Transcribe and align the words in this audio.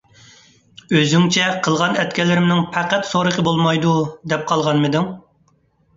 ئۆزۈڭچە 0.99 1.49
قىلغان- 1.67 1.93
ئەتكەنلىرىمنىڭ 2.03 2.63
پەقەت 2.77 3.07
سورىقى 3.13 3.47
بولمايدۇ، 3.49 3.95
دەپ 4.35 4.49
قالغانمىدىڭ؟ 4.53 5.11